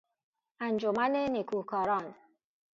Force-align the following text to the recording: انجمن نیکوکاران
انجمن 0.67 1.11
نیکوکاران 1.33 2.15